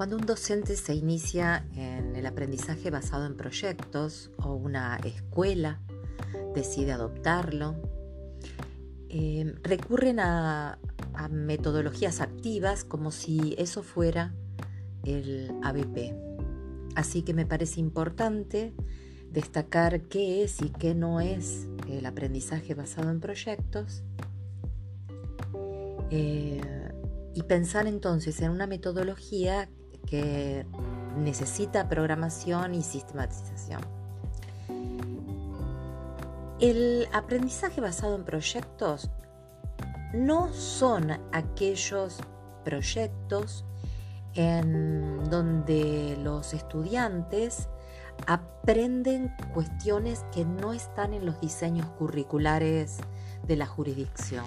Cuando 0.00 0.16
un 0.16 0.24
docente 0.24 0.76
se 0.76 0.94
inicia 0.94 1.66
en 1.74 2.16
el 2.16 2.24
aprendizaje 2.24 2.88
basado 2.88 3.26
en 3.26 3.36
proyectos 3.36 4.30
o 4.38 4.54
una 4.54 4.96
escuela 5.04 5.78
decide 6.54 6.92
adoptarlo, 6.92 7.76
eh, 9.10 9.54
recurren 9.62 10.18
a, 10.18 10.78
metodologías 11.30 12.22
activas 12.22 12.82
como 12.82 13.10
si 13.10 13.54
eso 13.58 13.82
fuera 13.82 14.32
el 15.04 15.52
ABP. 15.62 16.14
Así 16.94 17.20
que 17.20 17.34
me 17.34 17.44
parece 17.44 17.80
importante 17.80 18.72
destacar 19.30 20.00
qué 20.04 20.42
es 20.44 20.62
y 20.62 20.70
qué 20.70 20.94
no 20.94 21.20
es 21.20 21.68
el 21.90 22.06
aprendizaje 22.06 22.72
basado 22.72 23.10
en 23.10 23.20
proyectos 23.20 24.02
eh, 26.08 26.62
y 27.34 27.42
pensar 27.42 27.86
entonces 27.86 28.40
en 28.40 28.50
una 28.50 28.66
metodología 28.66 29.68
que 30.06 30.66
necesita 31.16 31.88
programación 31.88 32.74
y 32.74 32.82
sistematización. 32.82 33.80
El 36.60 37.08
aprendizaje 37.12 37.80
basado 37.80 38.16
en 38.16 38.24
proyectos 38.24 39.10
no 40.12 40.52
son 40.52 41.12
aquellos 41.32 42.18
proyectos 42.64 43.64
en 44.34 45.24
donde 45.30 46.16
los 46.22 46.52
estudiantes 46.52 47.68
aprenden 48.26 49.34
cuestiones 49.54 50.24
que 50.32 50.44
no 50.44 50.72
están 50.72 51.14
en 51.14 51.24
los 51.24 51.40
diseños 51.40 51.86
curriculares 51.98 52.98
de 53.46 53.56
la 53.56 53.66
jurisdicción. 53.66 54.44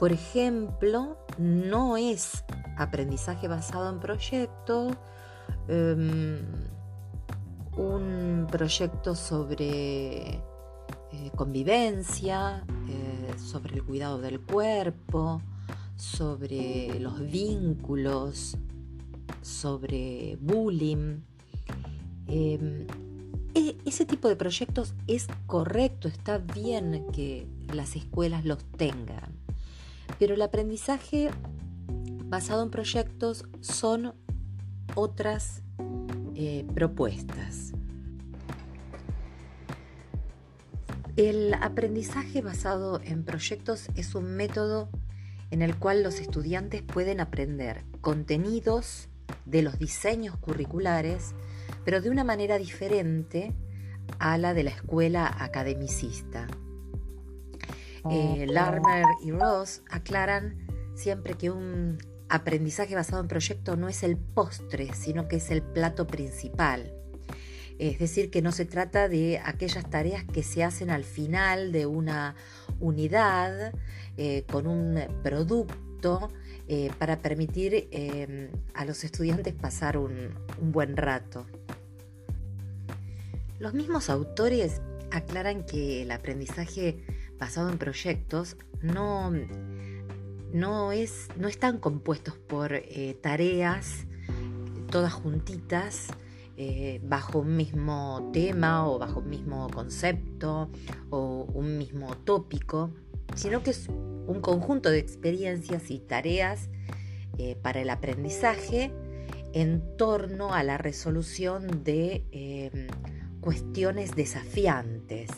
Por 0.00 0.12
ejemplo, 0.12 1.18
no 1.36 1.98
es 1.98 2.42
aprendizaje 2.78 3.48
basado 3.48 3.90
en 3.90 4.00
proyecto, 4.00 4.96
em, 5.68 6.40
un 7.76 8.46
proyecto 8.50 9.14
sobre 9.14 10.40
eh, 11.12 11.30
convivencia, 11.36 12.64
eh, 12.88 13.38
sobre 13.38 13.74
el 13.74 13.84
cuidado 13.84 14.18
del 14.18 14.40
cuerpo, 14.40 15.42
sobre 15.96 16.98
los 16.98 17.20
vínculos, 17.20 18.56
sobre 19.42 20.38
bullying. 20.40 21.20
Em, 22.26 22.86
e, 23.54 23.76
ese 23.84 24.06
tipo 24.06 24.28
de 24.28 24.36
proyectos 24.36 24.94
es 25.06 25.26
correcto, 25.46 26.08
está 26.08 26.38
bien 26.38 27.06
que 27.12 27.46
las 27.74 27.96
escuelas 27.96 28.46
los 28.46 28.64
tengan, 28.78 29.39
pero 30.18 30.34
el 30.34 30.42
aprendizaje 30.42 31.30
basado 32.26 32.62
en 32.62 32.70
proyectos 32.70 33.44
son 33.60 34.14
otras 34.94 35.62
eh, 36.34 36.66
propuestas. 36.74 37.72
El 41.16 41.52
aprendizaje 41.54 42.40
basado 42.40 43.00
en 43.04 43.24
proyectos 43.24 43.88
es 43.94 44.14
un 44.14 44.36
método 44.36 44.88
en 45.50 45.60
el 45.60 45.76
cual 45.76 46.02
los 46.02 46.20
estudiantes 46.20 46.82
pueden 46.82 47.20
aprender 47.20 47.84
contenidos 48.00 49.08
de 49.44 49.62
los 49.62 49.78
diseños 49.78 50.36
curriculares, 50.36 51.34
pero 51.84 52.00
de 52.00 52.10
una 52.10 52.24
manera 52.24 52.58
diferente 52.58 53.52
a 54.18 54.38
la 54.38 54.54
de 54.54 54.64
la 54.64 54.70
escuela 54.70 55.34
academicista. 55.38 56.46
Eh, 58.10 58.46
Larmer 58.48 59.04
y 59.22 59.32
Ross 59.32 59.82
aclaran 59.90 60.66
siempre 60.94 61.34
que 61.34 61.50
un 61.50 61.98
aprendizaje 62.28 62.94
basado 62.94 63.20
en 63.20 63.28
proyecto 63.28 63.76
no 63.76 63.88
es 63.88 64.02
el 64.02 64.16
postre, 64.16 64.94
sino 64.94 65.28
que 65.28 65.36
es 65.36 65.50
el 65.50 65.62
plato 65.62 66.06
principal. 66.06 66.94
Es 67.78 67.98
decir, 67.98 68.30
que 68.30 68.42
no 68.42 68.52
se 68.52 68.66
trata 68.66 69.08
de 69.08 69.40
aquellas 69.42 69.88
tareas 69.88 70.24
que 70.24 70.42
se 70.42 70.62
hacen 70.62 70.90
al 70.90 71.02
final 71.02 71.72
de 71.72 71.86
una 71.86 72.36
unidad 72.78 73.72
eh, 74.18 74.44
con 74.50 74.66
un 74.66 75.00
producto 75.22 76.30
eh, 76.68 76.90
para 76.98 77.20
permitir 77.20 77.88
em, 77.90 78.50
a 78.74 78.84
los 78.84 79.02
estudiantes 79.02 79.54
pasar 79.54 79.96
un, 79.96 80.34
buen 80.60 80.96
rato. 80.96 81.46
Los 83.58 83.74
mismos 83.74 84.10
autores 84.10 84.80
aclaran 85.10 85.64
que 85.64 86.02
el 86.02 86.10
aprendizaje 86.10 87.02
basado 87.40 87.70
en 87.70 87.78
proyectos 87.78 88.56
no, 88.82 89.32
no, 90.52 90.92
es, 90.92 91.28
no 91.36 91.48
están 91.48 91.78
compuestos 91.78 92.34
por 92.36 92.74
eh, 92.74 93.16
tareas 93.20 94.06
todas 94.90 95.12
juntitas 95.12 96.08
bajo 97.02 97.38
un 97.38 97.56
mismo 97.56 98.28
tema 98.34 98.86
o 98.86 98.98
bajo 98.98 99.20
un 99.20 99.30
mismo 99.30 99.70
concepto 99.70 100.68
o 101.08 101.46
un 101.54 101.78
mismo 101.78 102.14
tópico, 102.18 102.90
sino 103.34 103.62
que 103.62 103.70
es 103.70 103.88
un 103.88 104.40
conjunto 104.42 104.90
de 104.90 104.98
experiencias 104.98 105.90
y 105.90 106.00
tareas 106.00 106.68
eh, 107.38 107.56
para 107.62 107.80
el 107.80 107.88
aprendizaje 107.88 108.92
en 109.54 109.96
torno 109.96 110.52
a 110.52 110.62
la 110.62 110.76
resolución 110.76 111.82
de 111.82 112.90
cuestiones 113.40 114.14
desafiantes. 114.14 115.30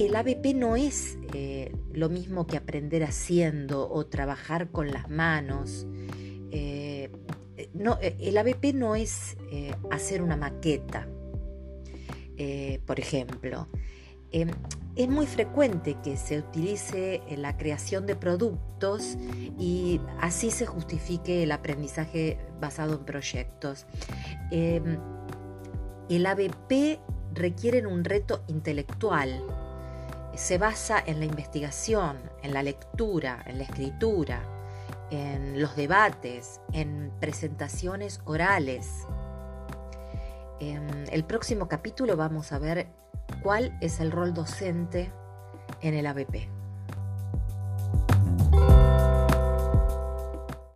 Eh, 0.00 0.06
el 0.06 0.16
ABP 0.16 0.54
no 0.54 0.76
es 0.76 1.18
eh, 1.34 1.72
lo 1.92 2.08
mismo 2.08 2.46
que 2.46 2.56
aprender 2.56 3.04
haciendo 3.04 3.88
o 3.90 4.06
trabajar 4.06 4.70
con 4.70 4.90
las 4.90 5.08
manos. 5.08 5.86
no, 7.74 7.98
el 8.00 8.38
ABP 8.38 8.72
no 8.74 8.96
es 8.96 9.36
hacer 9.90 10.22
una 10.22 10.36
maqueta, 10.36 11.06
por 12.86 12.98
ejemplo. 12.98 13.68
Em, 14.32 14.48
es 14.96 15.08
muy 15.08 15.26
frecuente 15.26 15.96
que 16.02 16.16
se 16.16 16.38
utilice 16.38 17.20
la 17.36 17.56
creación 17.56 18.06
de 18.06 18.16
productos 18.16 19.16
y 19.58 20.00
así 20.20 20.50
se 20.50 20.66
justifique 20.66 21.42
el 21.42 21.52
aprendizaje 21.52 22.38
basado 22.60 22.94
en 22.94 23.04
proyectos. 23.04 23.86
Em, 24.50 24.98
el 26.08 26.26
ABP 26.26 27.00
requiere 27.34 27.86
un 27.86 28.04
reto 28.04 28.42
intelectual. 28.48 29.44
Se 30.34 30.58
basa 30.58 31.02
en 31.04 31.18
la 31.18 31.26
investigación, 31.26 32.18
en 32.42 32.54
la 32.54 32.62
lectura, 32.62 33.42
en 33.46 33.58
la 33.58 33.64
escritura, 33.64 34.42
en 35.10 35.60
los 35.60 35.76
debates, 35.76 36.60
en 36.72 37.12
presentaciones 37.20 38.20
orales. 38.24 38.88
En 40.60 41.06
el 41.10 41.24
próximo 41.24 41.68
capítulo 41.68 42.16
vamos 42.16 42.52
a 42.52 42.58
ver 42.58 42.88
cuál 43.42 43.76
es 43.80 44.00
el 44.00 44.12
rol 44.12 44.34
docente 44.34 45.12
en 45.80 45.94
el 45.94 46.06
ABP. 46.06 46.59